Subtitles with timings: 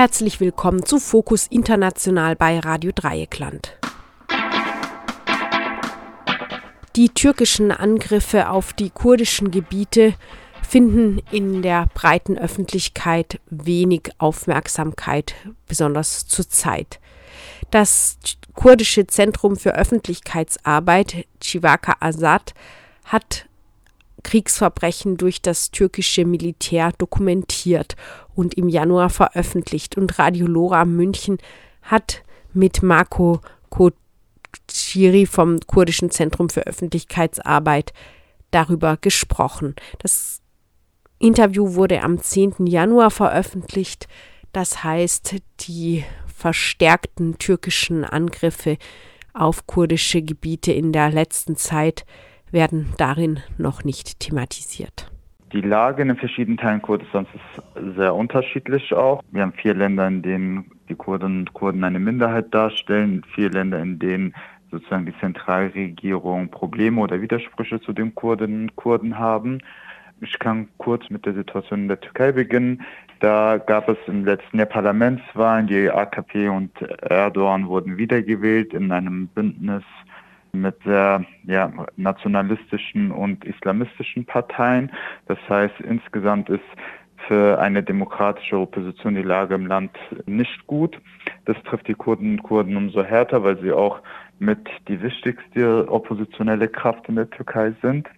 [0.00, 3.76] Herzlich willkommen zu Fokus International bei Radio Dreieckland.
[6.96, 10.14] Die türkischen Angriffe auf die kurdischen Gebiete
[10.66, 15.34] finden in der breiten Öffentlichkeit wenig Aufmerksamkeit,
[15.68, 16.98] besonders zur Zeit.
[17.70, 18.16] Das
[18.54, 22.54] kurdische Zentrum für Öffentlichkeitsarbeit, Chivaka Azad,
[23.04, 23.49] hat
[24.22, 27.96] Kriegsverbrechen durch das türkische Militär dokumentiert
[28.34, 29.96] und im Januar veröffentlicht.
[29.96, 31.38] Und Radio Lora München
[31.82, 37.92] hat mit Marco Kociri vom Kurdischen Zentrum für Öffentlichkeitsarbeit
[38.50, 39.76] darüber gesprochen.
[39.98, 40.40] Das
[41.18, 42.66] Interview wurde am 10.
[42.66, 44.08] Januar veröffentlicht.
[44.52, 48.78] Das heißt, die verstärkten türkischen Angriffe
[49.32, 52.04] auf kurdische Gebiete in der letzten Zeit
[52.52, 55.10] werden darin noch nicht thematisiert.
[55.52, 59.22] Die Lage in den verschiedenen Teilen Kurdistans ist sehr unterschiedlich auch.
[59.32, 63.80] Wir haben vier Länder, in denen die Kurden und Kurden eine Minderheit darstellen, vier Länder,
[63.80, 64.34] in denen
[64.70, 69.58] sozusagen die Zentralregierung Probleme oder Widersprüche zu den Kurdinnen und Kurden haben.
[70.20, 72.82] Ich kann kurz mit der Situation in der Türkei beginnen.
[73.20, 75.66] Da gab es im letzten Jahr Parlamentswahlen.
[75.66, 79.82] Die AKP und Erdogan wurden wiedergewählt in einem Bündnis
[80.52, 84.90] mit sehr ja, nationalistischen und islamistischen Parteien.
[85.26, 86.64] Das heißt, insgesamt ist
[87.28, 89.90] für eine demokratische Opposition die Lage im Land
[90.26, 91.00] nicht gut.
[91.44, 94.00] Das trifft die Kurden und Kurden umso härter, weil sie auch
[94.38, 98.08] mit die wichtigste oppositionelle Kraft in der Türkei sind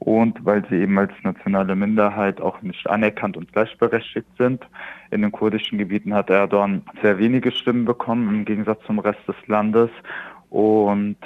[0.00, 4.66] und weil sie eben als nationale Minderheit auch nicht anerkannt und gleichberechtigt sind.
[5.10, 9.36] In den kurdischen Gebieten hat Erdogan sehr wenige Stimmen bekommen im Gegensatz zum Rest des
[9.46, 9.90] Landes
[10.48, 11.16] und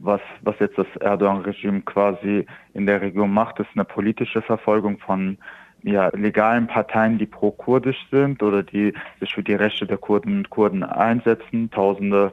[0.00, 5.38] was, was jetzt das Erdogan-Regime quasi in der Region macht, ist eine politische Verfolgung von
[5.82, 10.50] ja, legalen Parteien, die pro-kurdisch sind oder die sich für die Rechte der Kurden und
[10.50, 11.70] Kurden einsetzen.
[11.70, 12.32] Tausende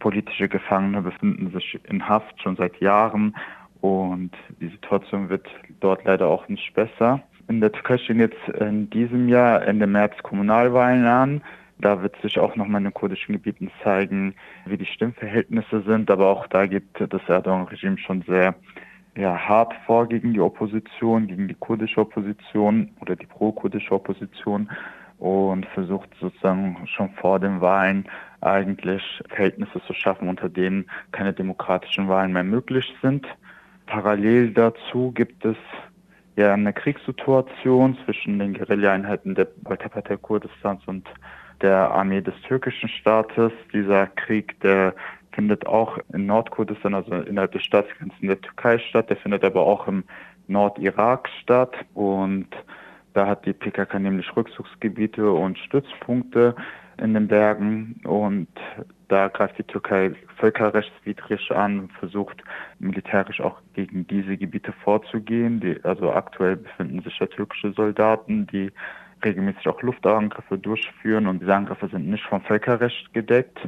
[0.00, 3.36] politische Gefangene befinden sich in Haft schon seit Jahren
[3.80, 5.46] und die Situation wird
[5.80, 7.22] dort leider auch nicht besser.
[7.48, 11.42] In der Türkei stehen jetzt in diesem Jahr Ende März Kommunalwahlen an.
[11.80, 14.34] Da wird sich auch nochmal in den kurdischen Gebieten zeigen,
[14.70, 16.10] wie die Stimmverhältnisse sind.
[16.10, 18.54] Aber auch da geht das Erdogan-Regime schon sehr
[19.16, 24.68] ja, hart vor gegen die Opposition, gegen die kurdische Opposition oder die pro-kurdische Opposition
[25.18, 28.04] und versucht sozusagen schon vor den Wahlen
[28.40, 33.26] eigentlich Verhältnisse zu schaffen, unter denen keine demokratischen Wahlen mehr möglich sind.
[33.86, 35.56] Parallel dazu gibt es
[36.36, 41.08] ja eine Kriegssituation zwischen den Guerilla-Einheiten der Partei Kurdistans und
[41.60, 43.52] der Armee des türkischen Staates.
[43.72, 44.94] Dieser Krieg, der
[45.32, 49.10] findet auch in Nordkurdistan, also innerhalb des Staatsgrenzen der Türkei statt.
[49.10, 50.04] Der findet aber auch im
[50.48, 52.48] Nordirak statt und
[53.14, 56.54] da hat die PKK nämlich Rückzugsgebiete und Stützpunkte
[56.98, 58.48] in den Bergen und
[59.08, 62.42] da greift die Türkei völkerrechtswidrig an und versucht
[62.78, 65.60] militärisch auch gegen diese Gebiete vorzugehen.
[65.60, 68.70] Die, also aktuell befinden sich ja türkische Soldaten, die
[69.24, 73.58] regelmäßig auch Luftangriffe durchführen und diese Angriffe sind nicht vom Völkerrecht gedeckt.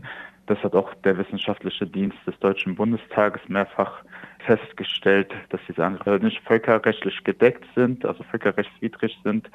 [0.46, 4.02] Das hat auch der wissenschaftliche Dienst des Deutschen Bundestages mehrfach
[4.46, 9.50] festgestellt, dass diese Angriffe nicht völkerrechtlich gedeckt sind, also völkerrechtswidrig sind,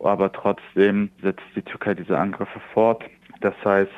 [0.00, 3.04] aber trotzdem setzt die Türkei diese Angriffe fort.
[3.40, 3.92] Das heißt,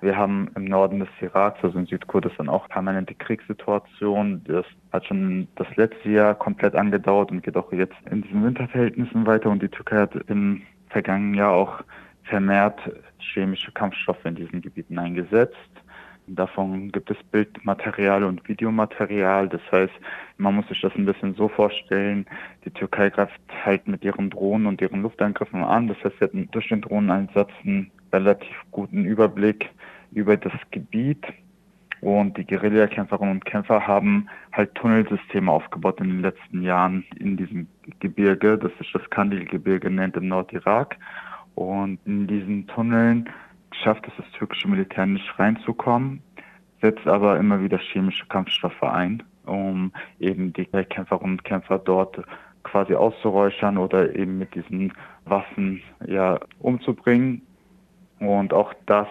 [0.00, 4.42] wir haben im Norden des Iraks, also in Südkurdistan, auch permanente Kriegssituation.
[4.44, 9.26] Das hat schon das letzte Jahr komplett angedauert und geht auch jetzt in diesen Winterverhältnissen
[9.26, 9.50] weiter.
[9.50, 11.82] Und die Türkei hat im vergangenen Jahr auch
[12.24, 12.78] vermehrt
[13.18, 15.56] chemische Kampfstoffe in diesen Gebieten eingesetzt.
[16.28, 19.48] Davon gibt es Bildmaterial und Videomaterial.
[19.48, 19.92] Das heißt,
[20.38, 22.26] man muss sich das ein bisschen so vorstellen.
[22.64, 25.86] Die Türkei greift halt mit ihren Drohnen und ihren Luftangriffen an.
[25.86, 29.70] Das heißt, sie hatten durch den Drohneneinsatz einen relativ guten Überblick
[30.12, 31.24] über das Gebiet.
[32.06, 37.66] Und die Guerillakämpferinnen und Kämpfer haben halt Tunnelsysteme aufgebaut in den letzten Jahren in diesem
[37.98, 40.98] Gebirge, das sich das Kandil-Gebirge nennt im Nordirak.
[41.56, 43.28] Und in diesen Tunneln
[43.82, 46.22] schafft es das türkische Militär nicht reinzukommen,
[46.80, 52.22] setzt aber immer wieder chemische Kampfstoffe ein, um eben die Kämpferinnen und Kämpfer dort
[52.62, 54.92] quasi auszuräuchern oder eben mit diesen
[55.24, 57.42] Waffen ja umzubringen.
[58.20, 59.08] Und auch das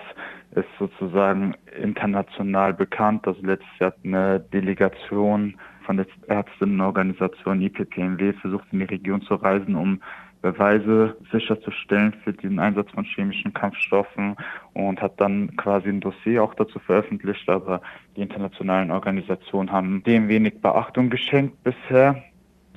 [0.52, 3.28] ist sozusagen international bekannt.
[3.28, 5.56] Also letztes Jahr hat eine Delegation
[5.86, 10.02] von der Ärztinnenorganisation IPPMW versucht in die Region zu reisen, um
[10.42, 14.36] Beweise sicherzustellen für den Einsatz von chemischen Kampfstoffen
[14.74, 17.82] und hat dann quasi ein Dossier auch dazu veröffentlicht, aber
[18.16, 22.24] die internationalen Organisationen haben dem wenig Beachtung geschenkt bisher.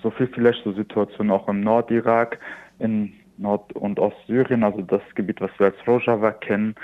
[0.02, 2.38] So viel vielleicht zur Situation auch im Nordirak.
[2.78, 6.74] In Nord- und Ostsyrien, also das Gebiet, was wir als Rojava kennen.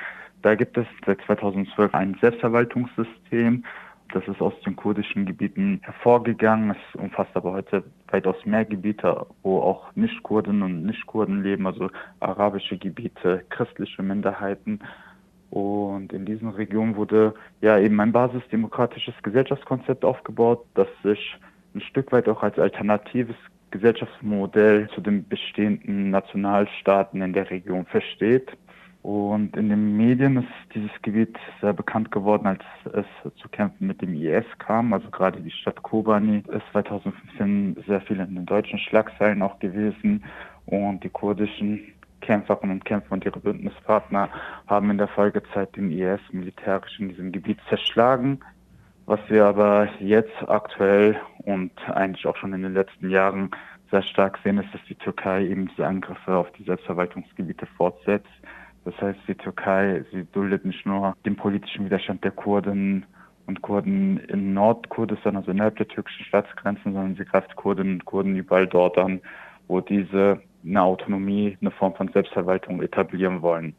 [0.43, 3.65] Da gibt es seit 2012 ein Selbstverwaltungssystem.
[4.13, 6.71] Das ist aus den kurdischen Gebieten hervorgegangen.
[6.71, 11.91] Es umfasst aber heute weitaus mehr Gebiete, wo auch Nicht-Kurden und Nicht-Kurden leben, also
[12.21, 14.81] arabische Gebiete, christliche Minderheiten.
[15.51, 21.39] Und in diesen Regionen wurde ja eben ein basisdemokratisches Gesellschaftskonzept aufgebaut, das sich
[21.75, 23.37] ein Stück weit auch als alternatives
[23.75, 28.57] Gesellschaftsmodell zu den bestehenden Nationalstaaten in der Region versteht.
[29.03, 32.63] Und in den Medien ist dieses Gebiet sehr bekannt geworden, als
[32.93, 33.05] es
[33.37, 34.93] zu Kämpfen mit dem IS kam.
[34.93, 40.25] Also gerade die Stadt Kobani ist 2015 sehr viel in den deutschen Schlagzeilen auch gewesen.
[40.67, 41.81] Und die kurdischen
[42.21, 44.31] Kämpferinnen und Kämpfer und ihre Bündnispartner
[44.69, 48.41] haben in der Folgezeit den IS militärisch in diesem Gebiet zerschlagen.
[49.07, 53.51] Was wir aber jetzt aktuell und eigentlich auch schon in den letzten Jahren
[53.91, 58.31] sehr stark sehen, ist, dass die Türkei eben diese Angriffe auf die Selbstverwaltungsgebiete fortsetzt.
[58.85, 63.05] Das heißt, die Türkei, sie duldet nicht nur den politischen Widerstand der Kurden
[63.47, 68.37] und Kurden in Nordkurdistan, also innerhalb der türkischen Staatsgrenzen, sondern sie greift Kurdinnen und Kurden
[68.37, 69.21] überall dort an,
[69.69, 73.75] wo diese eine Autonomie, eine Form von Selbstverwaltung etablieren wollen.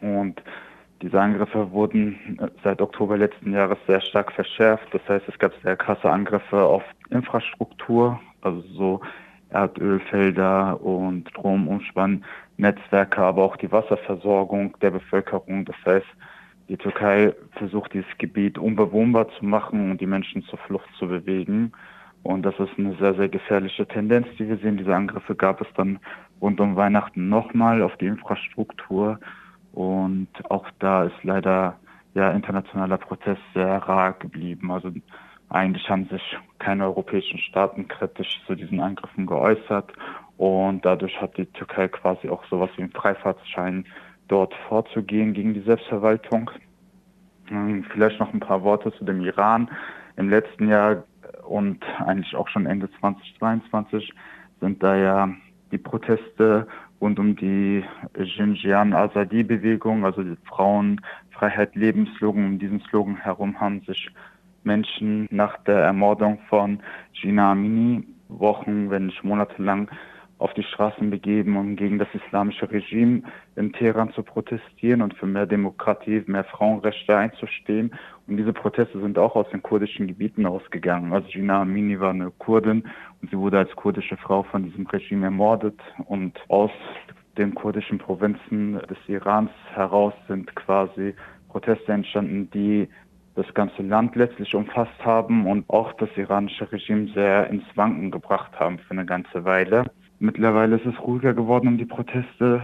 [0.00, 0.40] Und
[1.04, 4.88] diese Angriffe wurden seit Oktober letzten Jahres sehr stark verschärft.
[4.90, 9.00] Das heißt, es gab sehr krasse Angriffe auf Infrastruktur, also so
[9.50, 15.66] Erdölfelder und Stromumspannnetzwerke, aber auch die Wasserversorgung der Bevölkerung.
[15.66, 16.06] Das heißt,
[16.70, 21.72] die Türkei versucht dieses Gebiet unbewohnbar zu machen und die Menschen zur Flucht zu bewegen.
[22.22, 24.78] Und das ist eine sehr, sehr gefährliche Tendenz, die wir sehen.
[24.78, 25.98] Diese Angriffe gab es dann
[26.40, 29.20] rund um Weihnachten nochmal auf die Infrastruktur.
[29.74, 31.78] Und auch da ist leider
[32.14, 34.70] ja internationaler Protest sehr rar geblieben.
[34.70, 34.92] Also
[35.48, 39.92] eigentlich haben sich keine europäischen Staaten kritisch zu diesen Angriffen geäußert.
[40.36, 43.84] Und dadurch hat die Türkei quasi auch sowas wie einen Freifahrtsschein
[44.28, 46.50] dort vorzugehen gegen die Selbstverwaltung.
[47.50, 49.68] Ähm, vielleicht noch ein paar Worte zu dem Iran.
[50.16, 51.04] Im letzten Jahr
[51.46, 54.12] und eigentlich auch schon Ende 2022
[54.60, 55.28] sind da ja
[55.72, 56.66] die Proteste
[57.04, 57.84] rund um die
[58.14, 62.46] Xinjiang Azadi-Bewegung, also die Frauenfreiheit Lebensslogan.
[62.46, 64.10] Um diesen Slogan herum haben sich
[64.62, 66.80] Menschen nach der Ermordung von
[67.12, 69.90] Gina Amini Wochen, wenn nicht monatelang
[70.38, 73.22] auf die Straßen begeben, um gegen das islamische Regime
[73.56, 77.92] in Teheran zu protestieren und für mehr Demokratie, mehr Frauenrechte einzustehen.
[78.26, 81.12] Und diese Proteste sind auch aus den kurdischen Gebieten ausgegangen.
[81.12, 82.84] Also Gina Amini war eine Kurdin
[83.22, 85.80] und sie wurde als kurdische Frau von diesem Regime ermordet.
[86.06, 86.72] Und aus
[87.38, 91.14] den kurdischen Provinzen des Irans heraus sind quasi
[91.48, 92.88] Proteste entstanden, die
[93.36, 98.52] das ganze Land letztlich umfasst haben und auch das iranische Regime sehr ins Wanken gebracht
[98.58, 99.84] haben für eine ganze Weile.
[100.24, 102.62] Mittlerweile ist es ruhiger geworden um die Proteste.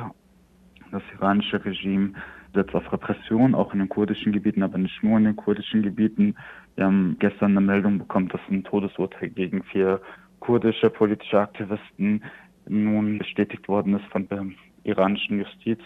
[0.90, 2.14] Das iranische Regime
[2.54, 6.36] setzt auf Repression, auch in den kurdischen Gebieten, aber nicht nur in den kurdischen Gebieten.
[6.76, 10.00] Wir haben gestern eine Meldung bekommen, dass ein Todesurteil gegen vier
[10.38, 12.24] kurdische politische Aktivisten
[12.66, 14.46] nun bestätigt worden ist von der
[14.84, 15.80] iranischen Justiz.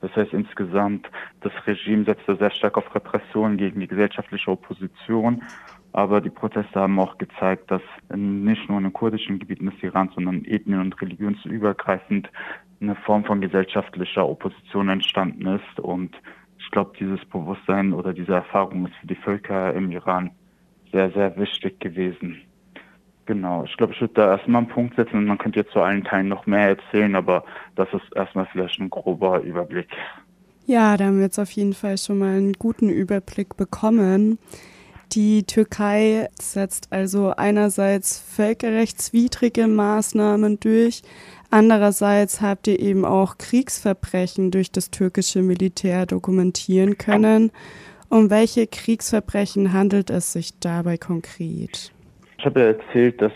[0.00, 5.42] Das heißt insgesamt, das Regime setzte sehr stark auf Repression gegen die gesellschaftliche Opposition.
[5.96, 7.80] Aber die Proteste haben auch gezeigt, dass
[8.14, 12.28] nicht nur in den kurdischen Gebieten des Irans, sondern ethnien- und religionsübergreifend
[12.82, 15.80] eine Form von gesellschaftlicher Opposition entstanden ist.
[15.80, 16.14] Und
[16.58, 20.32] ich glaube, dieses Bewusstsein oder diese Erfahrung ist für die Völker im Iran
[20.92, 22.42] sehr, sehr wichtig gewesen.
[23.24, 25.80] Genau, ich glaube, ich würde da erstmal einen Punkt setzen und man könnte jetzt zu
[25.80, 27.42] allen Teilen noch mehr erzählen, aber
[27.74, 29.88] das ist erstmal vielleicht ein grober Überblick.
[30.66, 34.38] Ja, da haben wir jetzt auf jeden Fall schon mal einen guten Überblick bekommen.
[35.12, 41.02] Die Türkei setzt also einerseits völkerrechtswidrige Maßnahmen durch,
[41.50, 47.52] andererseits habt ihr eben auch Kriegsverbrechen durch das türkische Militär dokumentieren können.
[48.08, 51.92] Um welche Kriegsverbrechen handelt es sich dabei konkret?
[52.38, 53.32] Ich habe ja erzählt, dass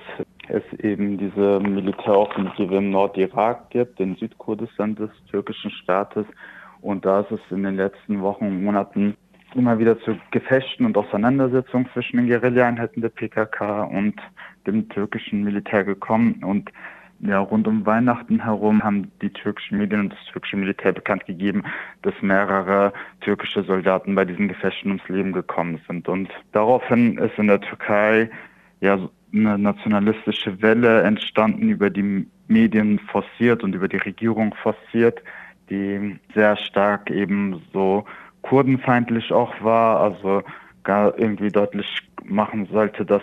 [0.48, 6.26] es eben diese Militäroffensive im Nordirak gibt, in Südkurdistan des türkischen Staates.
[6.80, 9.16] Und da ist es in den letzten Wochen und Monaten
[9.54, 14.14] immer wieder zu Gefechten und Auseinandersetzungen zwischen den Guerilla-Einheiten der PKK und
[14.66, 16.42] dem türkischen Militär gekommen.
[16.44, 16.70] Und
[17.20, 21.64] ja, rund um Weihnachten herum haben die türkischen Medien und das türkische Militär bekannt gegeben,
[22.02, 26.08] dass mehrere türkische Soldaten bei diesen Gefechten ums Leben gekommen sind.
[26.08, 28.30] Und daraufhin ist in der Türkei
[28.80, 28.98] ja
[29.32, 35.22] eine nationalistische Welle entstanden, über die Medien forciert und über die Regierung forciert,
[35.68, 38.06] die sehr stark eben so
[38.42, 40.42] kurdenfeindlich auch war, also
[40.82, 41.86] gar irgendwie deutlich
[42.24, 43.22] machen sollte, dass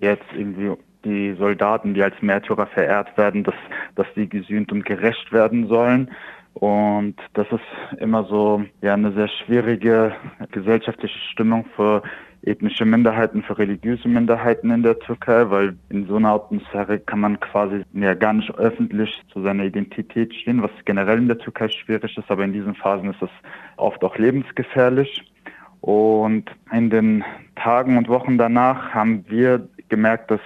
[0.00, 0.72] jetzt irgendwie
[1.04, 3.54] die Soldaten, die als Märtyrer verehrt werden, dass
[3.94, 6.10] dass sie gesühnt und gerecht werden sollen.
[6.54, 10.14] Und das ist immer so ja eine sehr schwierige
[10.50, 12.02] gesellschaftliche Stimmung für
[12.44, 17.38] ethnische Minderheiten, für religiöse Minderheiten in der Türkei, weil in so einer Atmosphäre kann man
[17.40, 22.16] quasi ja gar nicht öffentlich zu seiner Identität stehen, was generell in der Türkei schwierig
[22.16, 23.30] ist, aber in diesen Phasen ist es
[23.76, 25.30] oft auch lebensgefährlich.
[25.80, 27.24] Und in den
[27.56, 30.40] Tagen und Wochen danach haben wir gemerkt, dass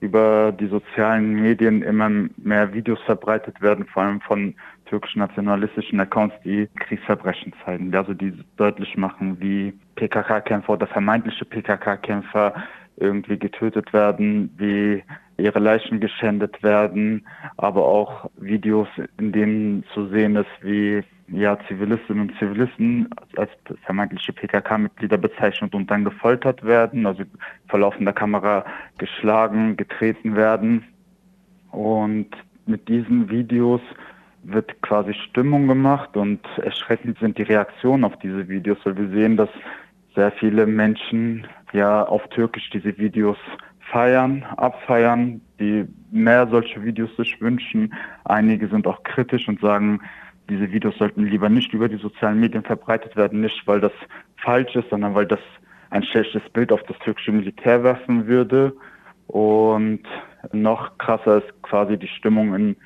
[0.00, 4.54] über die sozialen Medien immer mehr Videos verbreitet werden, vor allem von
[4.86, 12.54] türkischen nationalistischen Accounts, die Kriegsverbrechen zeigen, also die deutlich machen, wie PKK-Kämpfer oder vermeintliche PKK-Kämpfer
[12.98, 15.02] irgendwie getötet werden, wie
[15.38, 17.26] ihre Leichen geschändet werden,
[17.58, 18.88] aber auch Videos,
[19.18, 23.50] in denen zu sehen ist, wie ja, Zivilistinnen und Zivilisten als
[23.84, 27.24] vermeintliche PKK-Mitglieder bezeichnet und dann gefoltert werden, also
[27.68, 28.64] vor laufender Kamera
[28.98, 30.84] geschlagen, getreten werden.
[31.72, 32.28] Und
[32.66, 33.80] mit diesen Videos
[34.44, 39.36] wird quasi Stimmung gemacht und erschreckend sind die Reaktionen auf diese Videos, weil wir sehen,
[39.36, 39.50] dass
[40.16, 43.36] sehr viele Menschen ja auf Türkisch diese Videos
[43.92, 47.94] feiern, abfeiern, die mehr solche Videos sich wünschen.
[48.24, 50.00] Einige sind auch kritisch und sagen,
[50.48, 53.92] diese Videos sollten lieber nicht über die sozialen Medien verbreitet werden, nicht weil das
[54.36, 55.40] falsch ist, sondern weil das
[55.90, 58.74] ein schlechtes Bild auf das türkische Militär werfen würde.
[59.26, 60.02] Und
[60.52, 62.76] noch krasser ist quasi die Stimmung in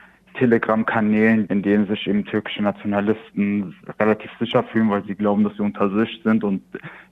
[0.40, 5.62] Telegram-Kanälen, in denen sich eben türkische Nationalisten relativ sicher fühlen, weil sie glauben, dass sie
[5.62, 6.42] unter sich sind.
[6.42, 6.62] Und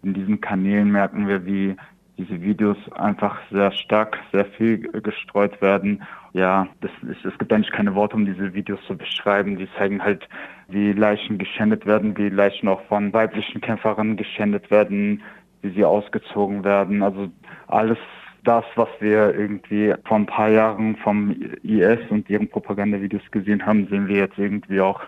[0.03, 1.77] in diesen Kanälen merken wir, wie
[2.17, 6.03] diese Videos einfach sehr stark, sehr viel gestreut werden.
[6.33, 9.59] Ja, ist, es gibt eigentlich keine Worte, um diese Videos zu beschreiben.
[9.59, 10.27] Die zeigen halt,
[10.69, 15.23] wie Leichen geschändet werden, wie Leichen auch von weiblichen Kämpferinnen geschändet werden,
[15.61, 17.03] wie sie ausgezogen werden.
[17.03, 17.29] Also
[17.67, 17.99] alles
[18.45, 23.87] das, was wir irgendwie vor ein paar Jahren vom IS und ihren Propagandavideos gesehen haben,
[23.89, 25.01] sehen wir jetzt irgendwie auch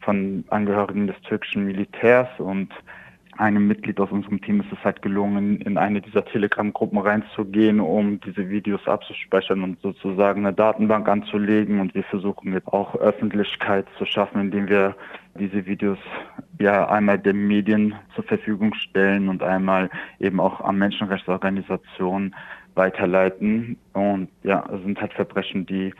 [0.00, 2.72] von Angehörigen des türkischen Militärs und
[3.38, 8.20] einem Mitglied aus unserem Team ist es halt gelungen, in eine dieser Telegram-Gruppen reinzugehen, um
[8.20, 11.80] diese Videos abzuspeichern und sozusagen eine Datenbank anzulegen.
[11.80, 14.94] Und wir versuchen jetzt auch Öffentlichkeit zu schaffen, indem wir
[15.38, 15.98] diese Videos
[16.60, 22.34] ja einmal den Medien zur Verfügung stellen und einmal eben auch an Menschenrechtsorganisationen
[22.74, 23.76] weiterleiten.
[23.92, 25.92] Und ja, es sind halt Verbrechen, die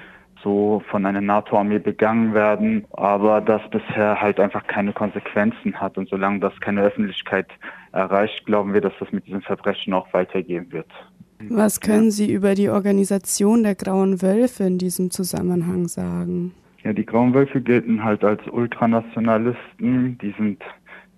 [0.43, 5.97] so von einer NATO-Armee begangen werden, aber das bisher halt einfach keine Konsequenzen hat.
[5.97, 7.47] Und solange das keine Öffentlichkeit
[7.93, 10.90] erreicht, glauben wir, dass das mit diesen Verbrechen auch weitergehen wird.
[11.49, 16.54] Was können Sie über die Organisation der Grauen Wölfe in diesem Zusammenhang sagen?
[16.85, 20.19] Ja, die Grauen Wölfe gelten halt als Ultranationalisten.
[20.19, 20.62] Die sind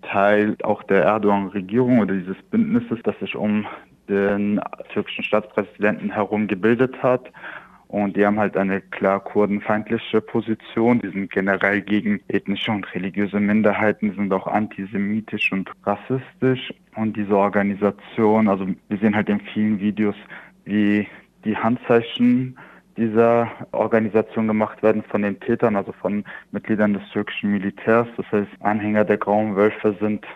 [0.02, 3.66] Teil auch der Erdogan-Regierung oder dieses Bündnisses, das sich um
[4.08, 4.60] den
[4.92, 7.30] türkischen Staatspräsidenten herum gebildet hat.
[7.88, 11.00] Und die haben halt eine klar kurdenfeindliche Position.
[11.00, 16.74] Die sind generell gegen ethnische und religiöse Minderheiten, sind auch antisemitisch und rassistisch.
[16.96, 20.16] Und diese Organisation, also wir sehen halt in vielen Videos,
[20.64, 21.06] wie
[21.44, 22.58] die Handzeichen
[22.96, 28.08] dieser Organisation gemacht werden von den Tätern, also von Mitgliedern des türkischen Militärs.
[28.16, 30.26] Das heißt, Anhänger der Grauen Wölfe sind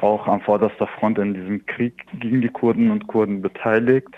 [0.00, 4.14] auch an vorderster Front in diesem Krieg gegen die Kurden und Kurden beteiligt,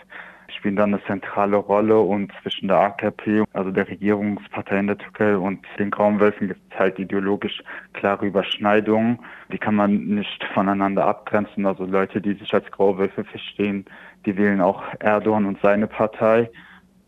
[0.56, 5.36] spielen dann eine zentrale Rolle und zwischen der AKP, also der Regierungspartei in der Türkei
[5.36, 9.18] und den Graumwölfen gibt es halt ideologisch klare Überschneidungen.
[9.52, 11.66] Die kann man nicht voneinander abgrenzen.
[11.66, 13.84] Also Leute, die sich als Grauwölfe verstehen,
[14.26, 16.50] die wählen auch Erdogan und seine Partei.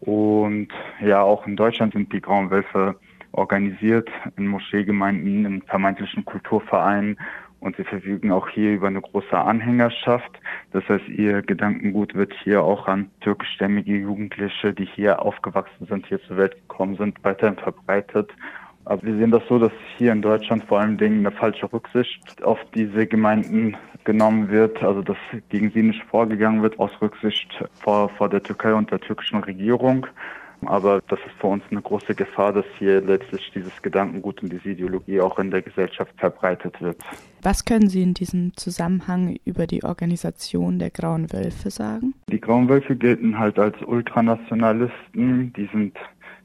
[0.00, 0.68] Und
[1.00, 2.96] ja, auch in Deutschland sind die Grauen Wölfe
[3.32, 7.16] organisiert in Moscheegemeinden, in vermeintlichen Kulturvereinen
[7.60, 10.40] und sie verfügen auch hier über eine große Anhängerschaft.
[10.72, 16.22] Das heißt, ihr Gedankengut wird hier auch an türkischstämmige Jugendliche, die hier aufgewachsen sind, hier
[16.24, 18.30] zur Welt gekommen sind, weiterhin verbreitet.
[18.86, 22.42] Aber wir sehen das so, dass hier in Deutschland vor allen Dingen eine falsche Rücksicht
[22.42, 25.18] auf diese Gemeinden genommen wird, also dass
[25.50, 30.06] gegen sie nicht vorgegangen wird aus Rücksicht vor, vor der Türkei und der türkischen Regierung.
[30.66, 34.70] Aber das ist für uns eine große Gefahr, dass hier letztlich dieses Gedankengut und diese
[34.70, 36.96] Ideologie auch in der Gesellschaft verbreitet wird.
[37.42, 42.14] Was können Sie in diesem Zusammenhang über die Organisation der Grauen Wölfe sagen?
[42.28, 45.52] Die Grauen Wölfe gelten halt als Ultranationalisten.
[45.54, 45.96] Die sind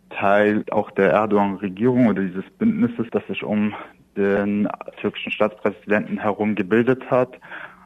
[0.10, 3.74] Teil auch der Erdogan-Regierung oder dieses Bündnisses, das sich um
[4.16, 4.68] den
[5.02, 7.38] türkischen Staatspräsidenten herum gebildet hat.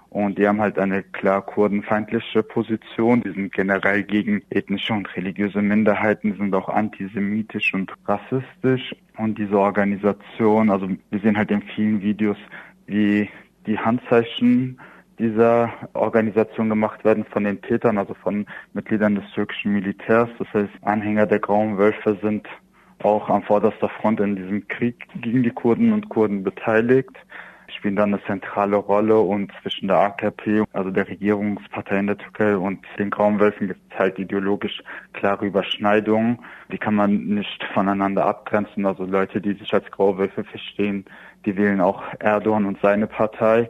[0.09, 3.21] Und die haben halt eine klar kurdenfeindliche Position.
[3.21, 8.95] Die sind generell gegen ethnische und religiöse Minderheiten, sind auch antisemitisch und rassistisch.
[9.17, 12.37] Und diese Organisation, also wir sehen halt in vielen Videos,
[12.87, 13.29] wie
[13.67, 14.79] die Handzeichen
[15.19, 20.29] dieser Organisation gemacht werden von den Tätern, also von Mitgliedern des türkischen Militärs.
[20.39, 22.47] Das heißt, Anhänger der Grauen Wölfe sind
[23.03, 27.15] auch an vorderster Front in diesem Krieg gegen die Kurden und Kurden beteiligt
[27.79, 32.57] spielen dann eine zentrale Rolle und zwischen der AKP, also der Regierungspartei in der Türkei
[32.57, 34.83] und den Grauen-Wölfen gibt es halt ideologisch
[35.13, 36.39] klare Überschneidungen.
[36.71, 38.85] Die kann man nicht voneinander abgrenzen.
[38.85, 41.05] Also Leute, die sich als Grauwölfe verstehen,
[41.45, 43.69] die wählen auch Erdogan und seine Partei.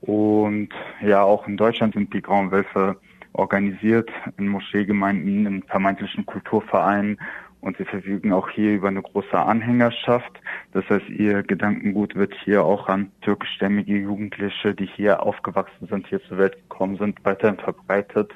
[0.00, 0.70] Und
[1.02, 2.96] ja, auch in Deutschland sind die Grauen Wölfe
[3.34, 7.18] organisiert in Moscheegemeinden, in vermeintlichen Kulturvereinen
[7.62, 10.32] und sie verfügen auch hier über eine große Anhängerschaft.
[10.72, 16.22] Das heißt, ihr Gedankengut wird hier auch an türkischstämmige Jugendliche, die hier aufgewachsen sind, hier
[16.24, 18.32] zur Welt gekommen sind, weiterhin verbreitet.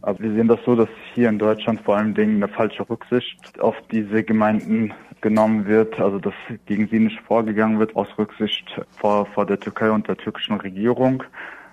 [0.00, 3.58] Aber wir sehen das so, dass hier in Deutschland vor allen Dingen eine falsche Rücksicht
[3.60, 6.34] auf diese Gemeinden genommen wird, also dass
[6.66, 11.24] gegen sie nicht vorgegangen wird aus Rücksicht vor, vor der Türkei und der türkischen Regierung.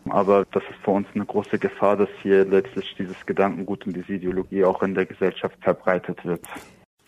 [0.09, 4.13] Aber das ist für uns eine große Gefahr, dass hier letztlich dieses Gedankengut und diese
[4.13, 6.41] Ideologie auch in der Gesellschaft verbreitet wird.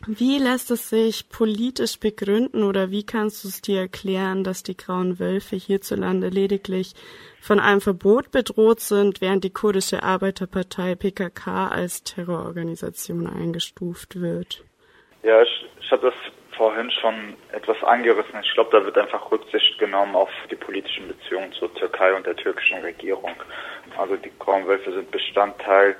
[0.05, 4.77] Wie lässt es sich politisch begründen oder wie kannst du es dir erklären, dass die
[4.77, 6.93] Grauen Wölfe hierzulande lediglich
[7.41, 14.63] von einem Verbot bedroht sind, während die kurdische Arbeiterpartei PKK als Terrororganisation eingestuft wird?
[15.23, 16.13] Ja, ich, ich habe das
[16.55, 18.39] vorhin schon etwas angerissen.
[18.43, 22.35] Ich glaube, da wird einfach Rücksicht genommen auf die politischen Beziehungen zur Türkei und der
[22.35, 23.35] türkischen Regierung.
[23.97, 25.95] Also die Grauen Wölfe sind Bestandteil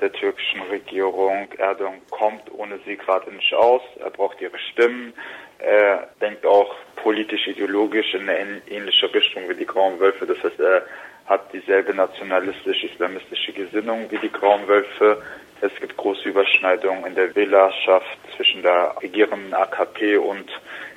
[0.00, 1.48] der türkischen Regierung.
[1.58, 3.82] Erdogan kommt ohne sie gerade nicht aus.
[3.98, 5.12] Er braucht ihre Stimmen.
[5.58, 10.26] Er denkt auch politisch, ideologisch in eine ähnliche Richtung wie die Grauen Wölfe.
[10.26, 10.86] Das heißt, er
[11.26, 15.22] hat dieselbe nationalistisch-islamistische Gesinnung wie die Grauen Wölfe.
[15.60, 20.50] Es gibt große Überschneidungen in der Wählerschaft zwischen der regierenden AKP und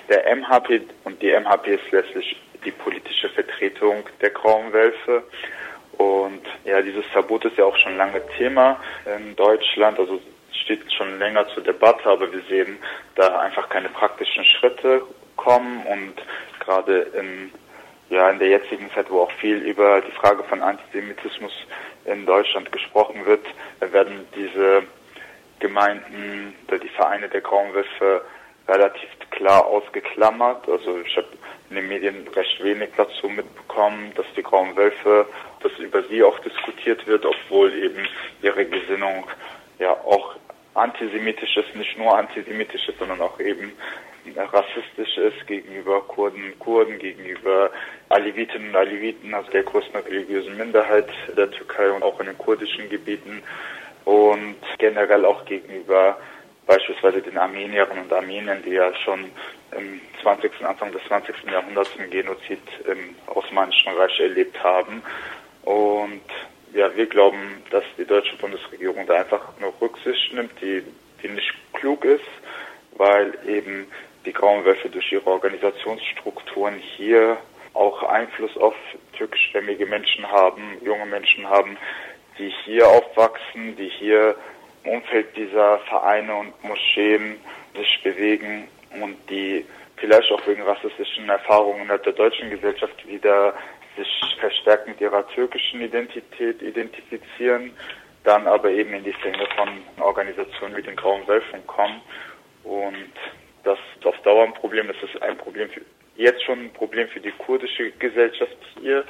[0.10, 0.82] der MHP.
[1.04, 5.24] Und die MHP ist letztlich die politische Vertretung der Grauen Wölfe.
[5.98, 10.20] Und ja, dieses Verbot ist ja auch schon lange Thema in Deutschland, also
[10.52, 12.78] steht schon länger zur Debatte, aber wir sehen
[13.16, 15.02] da einfach keine praktischen Schritte
[15.36, 16.14] kommen und
[16.60, 17.52] gerade in
[18.14, 21.52] ja, in der jetzigen Zeit, wo auch viel über die Frage von Antisemitismus
[22.06, 23.46] in Deutschland gesprochen wird,
[23.80, 24.84] werden diese
[25.60, 28.22] Gemeinden, die Vereine der Grauen-Wölfe
[28.68, 30.70] relativ klar ausgeklammert.
[30.70, 31.28] Also ich habe
[31.74, 35.26] in den Medien recht wenig dazu mitbekommen, dass die Grauen Wölfe,
[35.62, 38.08] dass über sie auch diskutiert wird, obwohl eben
[38.44, 39.26] ihre Gesinnung
[39.80, 40.36] ja auch
[40.76, 43.72] antisemitisch ist, nicht nur antisemitisch ist, sondern auch eben
[44.38, 47.72] rassistisch ist gegenüber Kurden Kurden, gegenüber
[48.10, 52.88] Alevitinnen und Aleviten, also der größten religiösen Minderheit der Türkei und auch in den kurdischen
[52.90, 53.42] Gebieten
[54.06, 56.18] und generell auch gegenüber
[56.66, 59.32] beispielsweise den Armenierinnen und Armeniern, die ja schon
[59.78, 61.36] im 20., Anfang des 20.
[61.52, 65.02] Jahrhunderts einen Genozid im Osmanischen Reich erlebt haben.
[65.64, 66.22] Und
[66.74, 70.84] ja, wir glauben, dass die deutsche Bundesregierung da einfach eine Rücksicht nimmt, die,
[71.22, 72.24] die nicht klug ist,
[72.96, 73.88] weil eben
[74.26, 77.38] die Grauen Wölfe durch ihre Organisationsstrukturen hier
[77.74, 78.76] auch Einfluss auf
[79.18, 81.78] türkischstämmige Menschen haben, junge Menschen haben,
[82.38, 84.36] die hier aufwachsen, die hier
[84.86, 87.38] Umfeld dieser Vereine und Moscheen
[87.76, 88.68] sich bewegen
[89.02, 89.66] und die
[89.98, 93.54] vielleicht auch wegen rassistischen Erfahrungen der deutschen Gesellschaft wieder
[93.96, 97.72] sich verstärkt mit ihrer türkischen Identität identifizieren,
[98.24, 99.70] dann aber eben in die Fänge von
[100.04, 102.02] Organisationen wie den Grauen Wölfen kommen.
[102.64, 103.14] Und
[103.64, 104.88] das ist auf Dauer ein Problem.
[104.88, 105.82] Das ist ein Problem für,
[106.16, 109.04] jetzt schon ein Problem für die kurdische Gesellschaft hier,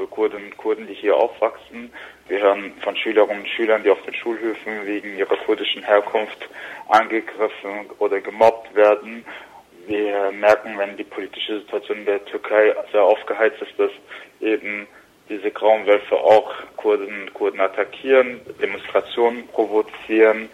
[0.00, 1.92] für Kurden und Kurden, die hier aufwachsen.
[2.26, 6.48] Wir hören von Schülerinnen und Schülern, die auf den Schulhöfen wegen ihrer kurdischen Herkunft
[6.88, 9.26] angegriffen oder gemobbt werden.
[9.86, 13.90] Wir merken, wenn die politische Situation in der Türkei sehr aufgeheizt ist, dass
[14.40, 14.86] eben
[15.28, 20.48] diese grauen Wölfe auch Kurden und Kurden attackieren, Demonstrationen provozieren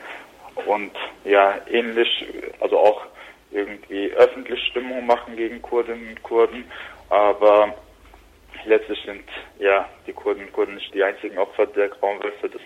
[0.66, 0.90] und
[1.24, 2.26] ja ähnlich,
[2.58, 3.06] also auch
[3.52, 6.64] irgendwie öffentlich Stimmung machen gegen Kurdinnen und Kurden.
[7.10, 7.74] Aber
[8.66, 9.24] letztlich sind
[9.58, 12.48] ja die Kurden Kurden nicht die einzigen Opfer der Grauen Wölfe.
[12.48, 12.62] Das,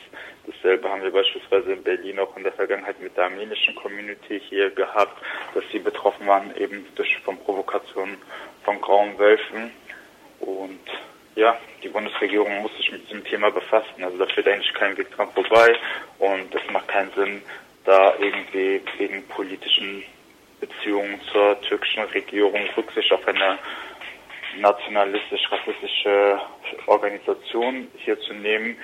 [0.47, 4.71] dasselbe haben wir beispielsweise in Berlin auch in der Vergangenheit mit der armenischen Community hier
[4.71, 5.23] gehabt,
[5.55, 8.17] dass sie betroffen waren eben durch von Provokationen
[8.65, 9.71] von Grauen Wölfen.
[10.41, 10.81] Und
[11.37, 14.03] ja, die Bundesregierung muss sich mit diesem Thema befassen.
[14.03, 15.77] Also da führt eigentlich kein Weg dran vorbei
[16.19, 17.43] und es macht keinen Sinn,
[17.85, 20.05] da irgendwie wegen politischen
[20.61, 23.59] Beziehungen zur türkischen Regierung Rücksicht auf eine
[24.59, 26.41] nationalistisch-rassistische
[26.87, 28.77] Organisation hier zu nehmen,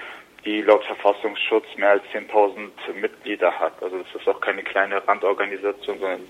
[0.45, 3.83] die laut Verfassungsschutz mehr als 10.000 Mitglieder hat.
[3.83, 6.21] Also das ist auch keine kleine Randorganisation, sondern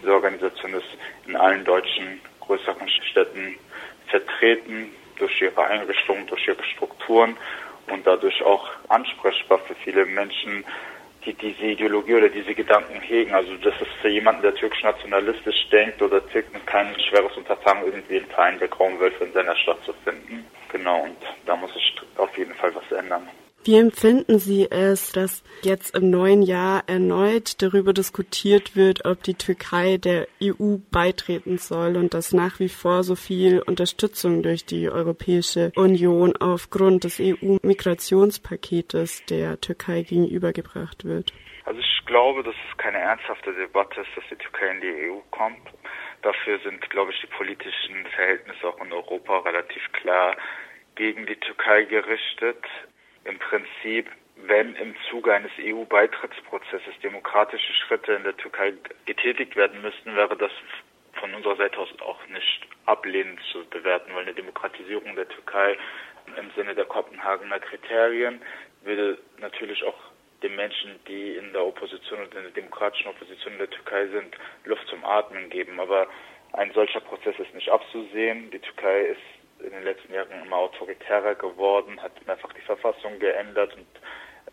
[0.00, 0.86] diese Organisation ist
[1.26, 3.58] in allen deutschen größeren Städten
[4.06, 7.36] vertreten durch ihre Einrichtungen, durch ihre Strukturen
[7.90, 10.64] und dadurch auch ansprechbar für viele Menschen,
[11.24, 13.34] die diese Ideologie oder diese Gedanken hegen.
[13.34, 18.18] Also das ist für jemanden, der türkisch nationalistisch denkt oder Türken kein schweres Unterfangen, irgendwie
[18.18, 20.44] einen Verein der Grauen-Wölfe in seiner Stadt zu finden.
[20.70, 23.28] Genau, und da muss sich auf jeden Fall was ändern.
[23.66, 29.32] Wie empfinden Sie es, dass jetzt im neuen Jahr erneut darüber diskutiert wird, ob die
[29.32, 34.90] Türkei der EU beitreten soll und dass nach wie vor so viel Unterstützung durch die
[34.90, 41.32] Europäische Union aufgrund des EU-Migrationspaketes der Türkei gegenübergebracht wird?
[41.64, 45.20] Also ich glaube, dass es keine ernsthafte Debatte ist, dass die Türkei in die EU
[45.30, 45.70] kommt.
[46.20, 50.36] Dafür sind, glaube ich, die politischen Verhältnisse auch in Europa relativ klar
[50.96, 52.62] gegen die Türkei gerichtet
[53.24, 58.74] im Prinzip, wenn im Zuge eines EU-Beitrittsprozesses demokratische Schritte in der Türkei
[59.06, 60.52] getätigt werden müssten, wäre das
[61.14, 65.76] von unserer Seite aus auch nicht ablehnend zu bewerten, weil eine Demokratisierung der Türkei
[66.36, 68.40] im Sinne der Kopenhagener Kriterien
[68.82, 69.98] würde natürlich auch
[70.42, 74.36] den Menschen, die in der Opposition und in der demokratischen Opposition in der Türkei sind,
[74.64, 75.80] Luft zum Atmen geben.
[75.80, 76.06] Aber
[76.52, 78.50] ein solcher Prozess ist nicht abzusehen.
[78.50, 79.20] Die Türkei ist
[79.64, 83.86] in den letzten Jahren immer autoritärer geworden, hat mehrfach die Verfassung geändert und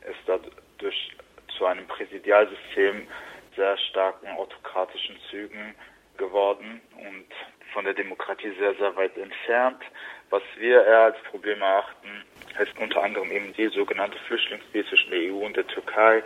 [0.10, 1.12] ist dadurch
[1.58, 3.08] zu einem Präsidialsystem
[3.56, 5.76] sehr starken autokratischen Zügen
[6.18, 7.28] geworden und
[7.74, 9.82] von der Demokratie sehr, sehr weit entfernt.
[10.30, 12.24] Was wir eher als Problem erachten,
[12.60, 16.24] ist unter anderem eben die sogenannte Flüchtlingsdeal zwischen der EU und der Türkei.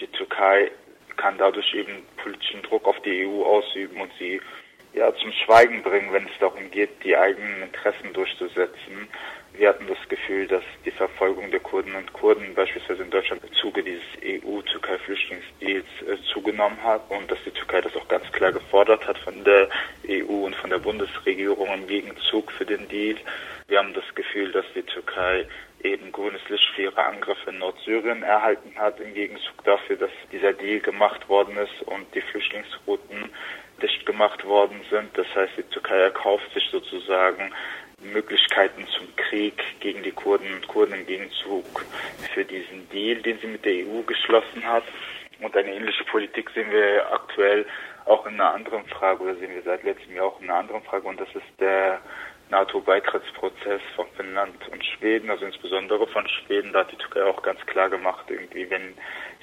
[0.00, 0.70] Die Türkei
[1.16, 4.40] kann dadurch eben politischen Druck auf die EU ausüben und sie
[4.92, 9.08] ja, zum Schweigen bringen, wenn es darum geht, die eigenen Interessen durchzusetzen.
[9.52, 13.52] Wir hatten das Gefühl, dass die Verfolgung der Kurden und Kurden beispielsweise in Deutschland im
[13.52, 19.06] Zuge dieses EU-Türkei-Flüchtlingsdeals äh, zugenommen hat und dass die Türkei das auch ganz klar gefordert
[19.06, 19.68] hat von der
[20.08, 23.16] EU und von der Bundesregierung im Gegenzug für den Deal.
[23.68, 25.46] Wir haben das Gefühl, dass die Türkei
[25.82, 30.52] eben grünes Licht für ihre Angriffe in Nordsyrien erhalten hat, im Gegenzug dafür, dass dieser
[30.52, 33.30] Deal gemacht worden ist und die Flüchtlingsrouten
[33.82, 35.16] dicht gemacht worden sind.
[35.16, 37.52] Das heißt, die Türkei erkauft sich sozusagen
[38.00, 41.84] Möglichkeiten zum Krieg gegen die Kurden und Kurden im Gegenzug
[42.32, 44.84] für diesen Deal, den sie mit der EU geschlossen hat.
[45.40, 47.66] Und eine ähnliche Politik sehen wir aktuell
[48.06, 50.82] auch in einer anderen Frage oder sehen wir seit letztem Jahr auch in einer anderen
[50.82, 52.00] Frage und das ist der
[52.50, 56.72] NATO-Beitrittsprozess von Finnland und Schweden, also insbesondere von Schweden.
[56.72, 58.94] Da hat die Türkei auch ganz klar gemacht, irgendwie, wenn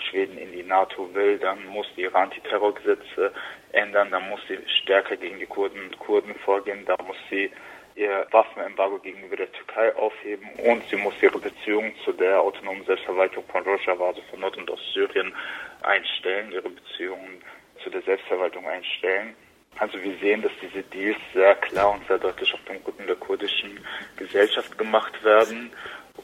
[0.10, 3.32] Schweden in die NATO will, dann muss die ihre Antiterrorgesetze
[3.72, 7.52] ändern, dann muss sie stärker gegen die Kurden und Kurden vorgehen, da muss sie
[7.96, 13.44] ihr Waffenembargo gegenüber der Türkei aufheben und sie muss ihre Beziehungen zu der autonomen Selbstverwaltung
[13.52, 15.34] von Rojava, also von Nord- und Ostsyrien,
[15.82, 17.42] einstellen, ihre Beziehungen
[17.84, 19.36] zu der Selbstverwaltung einstellen.
[19.80, 23.16] Also wir sehen, dass diese Deals sehr klar und sehr deutlich auf dem Rücken der
[23.16, 23.80] kurdischen
[24.18, 25.72] Gesellschaft gemacht werden.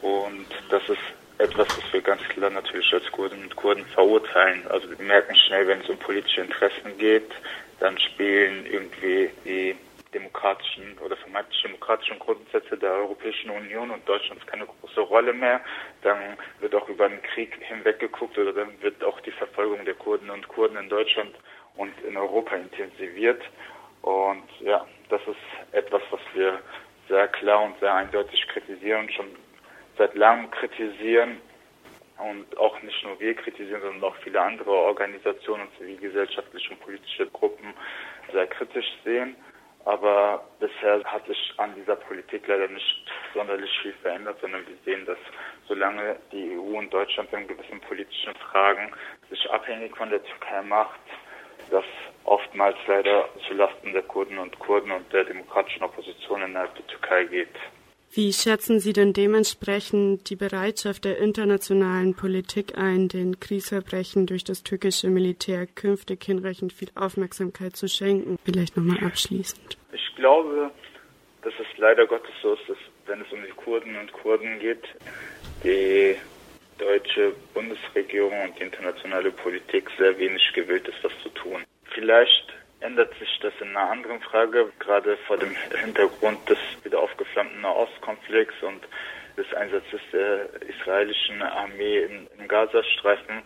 [0.02, 0.98] Und das ist
[1.38, 4.66] etwas, was wir ganz klar natürlich als Kurden und Kurden verurteilen.
[4.68, 7.30] Also wir merken schnell, wenn es um politische Interessen geht,
[7.80, 9.76] dann spielen irgendwie die
[10.14, 15.60] demokratischen oder vermeintlich demokratischen Grundsätze der Europäischen Union und Deutschlands keine große Rolle mehr.
[16.02, 20.30] Dann wird auch über den Krieg hinweggeguckt oder dann wird auch die Verfolgung der Kurden
[20.30, 21.34] und Kurden in Deutschland
[21.76, 23.42] und in Europa intensiviert.
[24.02, 26.60] Und ja, das ist etwas, was wir
[27.08, 29.26] sehr klar und sehr eindeutig kritisieren, schon
[29.96, 31.40] seit langem kritisieren
[32.18, 37.74] und auch nicht nur wir kritisieren, sondern auch viele andere Organisationen, zivilgesellschaftliche und politische Gruppen
[38.32, 39.36] sehr kritisch sehen.
[39.84, 45.04] Aber bisher hat sich an dieser Politik leider nicht sonderlich viel verändert, sondern wir sehen,
[45.04, 45.18] dass
[45.68, 48.92] solange die EU und Deutschland in gewissen politischen Fragen
[49.28, 51.00] sich abhängig von der Türkei macht,
[51.70, 51.84] das
[52.24, 57.48] oftmals leider zulasten der Kurden und Kurden und der demokratischen Opposition innerhalb der Türkei geht.
[58.16, 64.62] Wie schätzen Sie denn dementsprechend die Bereitschaft der internationalen Politik ein, den Kriegsverbrechen durch das
[64.62, 68.38] türkische Militär künftig hinreichend viel Aufmerksamkeit zu schenken?
[68.44, 69.76] Vielleicht nochmal abschließend.
[69.92, 70.70] Ich glaube,
[71.42, 74.84] dass es leider Gottes so ist, dass wenn es um die Kurden und Kurden geht,
[75.64, 76.14] die
[76.78, 81.64] deutsche Bundesregierung und die internationale Politik sehr wenig gewillt ist, was zu tun.
[81.92, 87.62] Vielleicht ändert sich das in einer anderen Frage, gerade vor dem Hintergrund des wieder aufgeflammten
[87.62, 88.86] Nahostkonflikts und
[89.36, 93.42] des Einsatzes der israelischen Armee im, Gazastreifen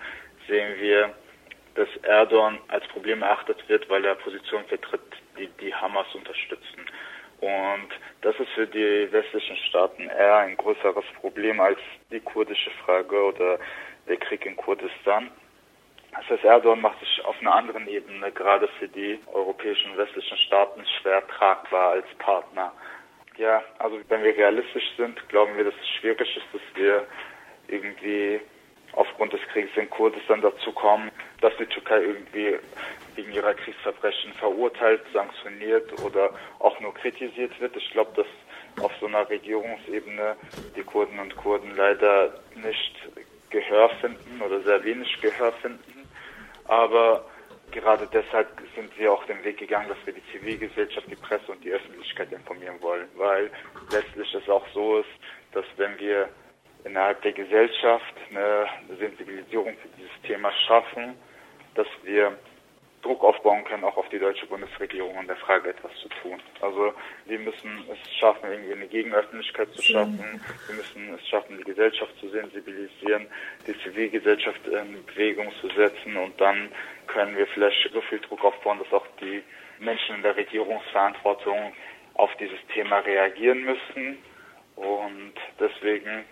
[0.48, 1.14] sehen wir,
[1.76, 5.00] dass Erdogan als Problem erachtet wird, weil er Positionen vertritt,
[5.38, 6.84] die die Hamas unterstützen.
[7.40, 7.88] Und
[8.22, 11.78] das ist für die westlichen Staaten eher ein größeres Problem als
[12.10, 13.58] die kurdische Frage oder
[14.08, 15.30] der Krieg in Kurdistan.
[16.12, 20.84] Das heißt, Erdogan macht sich auf einer anderen Ebene gerade für die europäischen westlichen Staaten
[21.00, 22.72] schwer tragbar als Partner.
[23.36, 27.06] Ja, also wenn wir realistisch sind, glauben wir, dass es schwierig ist, dass wir
[27.68, 28.40] irgendwie
[28.92, 32.58] aufgrund des Krieges in Kurdistan dazu kommen, dass die Türkei irgendwie
[33.14, 37.76] wegen ihrer Kriegsverbrechen verurteilt, sanktioniert oder auch nur kritisiert wird.
[37.76, 38.26] Ich glaube, dass
[38.80, 40.36] auf so einer Regierungsebene
[40.76, 42.94] die Kurden und Kurden leider nicht
[43.50, 46.06] Gehör finden oder sehr wenig Gehör finden.
[46.66, 47.24] Aber
[47.70, 51.64] gerade deshalb sind wir auch den Weg gegangen, dass wir die Zivilgesellschaft, die Presse und
[51.64, 53.50] die Öffentlichkeit informieren wollen, weil
[53.90, 55.08] letztlich es auch so ist,
[55.52, 56.28] dass wenn wir
[56.84, 58.66] innerhalb der Gesellschaft eine
[58.98, 61.14] Sensibilisierung für dieses Thema schaffen,
[61.74, 62.36] dass wir
[63.02, 66.40] Druck aufbauen können, auch auf die deutsche Bundesregierung in der Frage etwas zu tun.
[66.60, 66.92] Also
[67.26, 70.40] wir müssen es schaffen, irgendwie eine Gegenöffentlichkeit zu schaffen.
[70.66, 73.26] Wir müssen es schaffen, die Gesellschaft zu sensibilisieren,
[73.66, 76.70] die Zivilgesellschaft in Bewegung zu setzen und dann
[77.06, 79.42] können wir vielleicht so viel Druck aufbauen, dass auch die
[79.78, 81.72] Menschen in der Regierungsverantwortung
[82.14, 84.18] auf dieses Thema reagieren müssen.
[84.76, 86.24] Und deswegen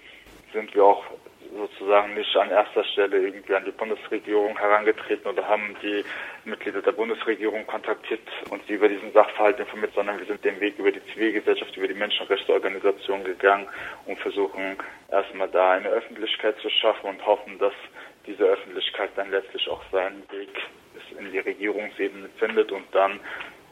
[0.52, 1.04] sind wir auch
[1.54, 6.04] sozusagen nicht an erster Stelle irgendwie an die Bundesregierung herangetreten oder haben die
[6.44, 10.78] Mitglieder der Bundesregierung kontaktiert und sie über diesen Sachverhalt informiert, sondern wir sind den Weg
[10.78, 13.68] über die Zivilgesellschaft, über die Menschenrechtsorganisation gegangen
[14.06, 14.76] und versuchen
[15.10, 17.74] erstmal da eine Öffentlichkeit zu schaffen und hoffen, dass
[18.26, 20.50] diese Öffentlichkeit dann letztlich auch seinen Weg
[21.18, 23.20] in die Regierungsebene findet und dann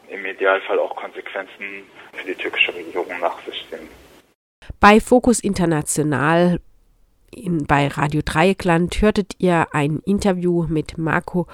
[0.08, 3.88] im Idealfall auch Konsequenzen für die türkische Regierung nach sich ziehen.
[4.80, 6.58] Bei Fokus International
[7.34, 11.46] in, bei Radio Dreieckland hörtet ihr ein Interview mit Marco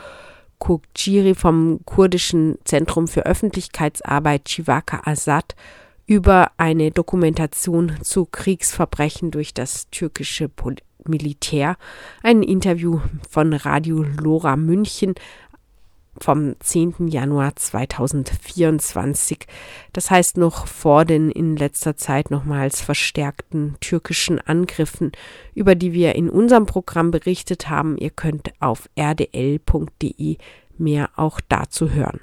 [0.58, 5.56] Kokciri vom kurdischen Zentrum für Öffentlichkeitsarbeit Chivaka Azad
[6.06, 11.76] über eine Dokumentation zu Kriegsverbrechen durch das türkische Pol Militär.
[12.22, 15.14] Ein Interview von Radio Lora München
[16.20, 17.09] vom 10.
[17.09, 19.46] Januar 2024.
[19.92, 25.12] Das heißt noch vor den in letzter Zeit nochmals verstärkten türkischen Angriffen,
[25.54, 27.96] über die wir in unserem Programm berichtet haben.
[27.96, 30.37] Ihr könnt auf rdl.de
[30.78, 32.20] mehr auch dazu hören.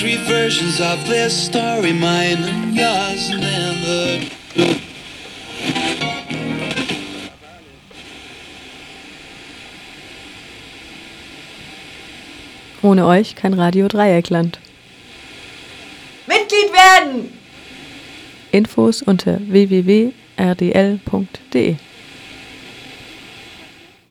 [0.00, 4.30] Three versions of this story, mine and yours, and then the.
[12.82, 14.58] Ohne euch kein Radio Dreieckland.
[16.26, 17.38] Mitglied werden!
[18.52, 20.14] Infos unter www.rdl.de